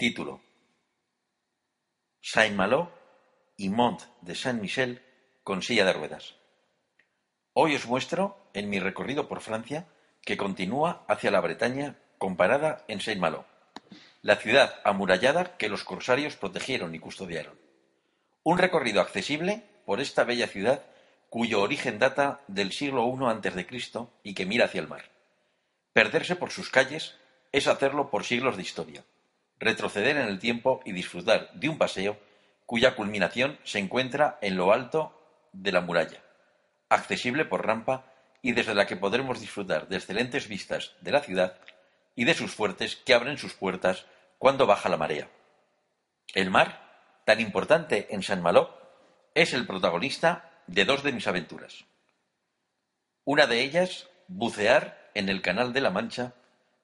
[0.00, 0.40] Título:
[2.22, 2.90] Saint-Malo
[3.58, 5.02] y Mont de Saint-Michel
[5.44, 6.36] con silla de ruedas.
[7.52, 9.88] Hoy os muestro, en mi recorrido por Francia,
[10.22, 13.44] que continúa hacia la Bretaña comparada en Saint-Malo,
[14.22, 17.60] la ciudad amurallada que los corsarios protegieron y custodiaron.
[18.42, 20.82] Un recorrido accesible por esta bella ciudad
[21.28, 24.06] cuyo origen data del siglo I a.C.
[24.22, 25.10] y que mira hacia el mar.
[25.92, 27.16] Perderse por sus calles
[27.52, 29.04] es hacerlo por siglos de historia,
[29.60, 32.18] retroceder en el tiempo y disfrutar de un paseo
[32.66, 35.12] cuya culminación se encuentra en lo alto
[35.52, 36.22] de la muralla,
[36.88, 38.06] accesible por rampa
[38.42, 41.58] y desde la que podremos disfrutar de excelentes vistas de la ciudad
[42.16, 44.06] y de sus fuertes que abren sus puertas
[44.38, 45.28] cuando baja la marea.
[46.34, 48.78] El mar, tan importante en San Malo,
[49.34, 51.84] es el protagonista de dos de mis aventuras.
[53.24, 56.32] Una de ellas, bucear en el Canal de la Mancha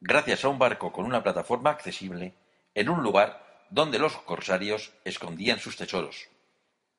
[0.00, 2.34] gracias a un barco con una plataforma accesible
[2.74, 6.28] en un lugar donde los corsarios escondían sus tesoros.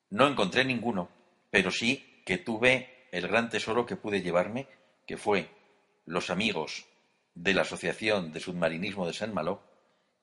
[0.09, 1.09] No encontré ninguno,
[1.49, 4.67] pero sí que tuve el gran tesoro que pude llevarme,
[5.05, 5.49] que fue
[6.05, 6.85] los amigos
[7.35, 9.61] de la Asociación de Submarinismo de San Malo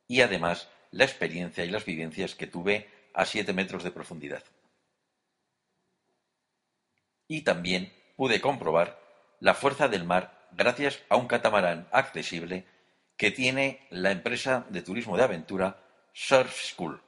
[0.07, 4.43] y además la experiencia y las vivencias que tuve a siete metros de profundidad.
[7.29, 9.01] Y también pude comprobar
[9.39, 12.65] la fuerza del mar gracias a un catamarán accesible
[13.21, 17.03] que tiene la empresa de turismo de aventura Surf School.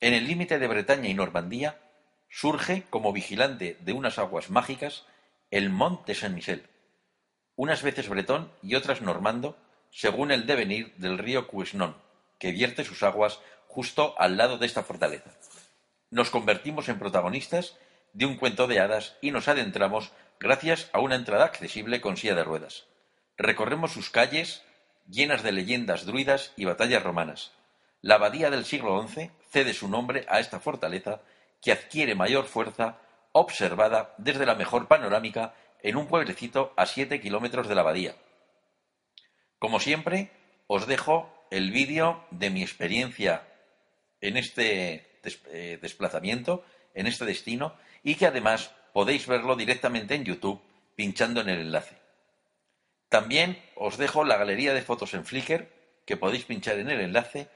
[0.00, 1.80] En el límite de Bretaña y Normandía
[2.28, 5.06] surge como vigilante de unas aguas mágicas
[5.50, 6.68] el Mont Saint-Michel,
[7.56, 9.56] unas veces bretón y otras normando,
[9.90, 11.96] según el devenir del río Cuesnon,
[12.38, 15.30] que vierte sus aguas justo al lado de esta fortaleza.
[16.10, 17.78] Nos convertimos en protagonistas
[18.12, 22.34] de un cuento de hadas y nos adentramos gracias a una entrada accesible con silla
[22.34, 22.89] de ruedas.
[23.42, 24.62] Recorremos sus calles
[25.08, 27.52] llenas de leyendas druidas y batallas romanas.
[28.02, 31.22] La abadía del siglo XI cede su nombre a esta fortaleza
[31.62, 32.98] que adquiere mayor fuerza
[33.32, 38.14] observada desde la mejor panorámica en un pueblecito a siete kilómetros de la abadía.
[39.58, 40.30] Como siempre,
[40.66, 43.48] os dejo el vídeo de mi experiencia
[44.20, 46.62] en este eh, desplazamiento,
[46.92, 50.60] en este destino, y que además podéis verlo directamente en YouTube
[50.94, 52.09] pinchando en el enlace.
[53.10, 55.68] También os dejo la galería de fotos en Flickr,
[56.06, 57.48] que podéis pinchar en el enlace,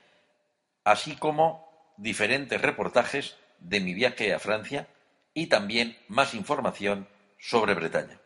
[0.83, 4.89] así como diferentes reportajes de mi viaje a Francia
[5.33, 8.21] y también más información sobre Bretaña.